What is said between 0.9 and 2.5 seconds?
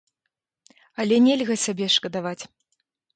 Але нельга сябе шкадаваць.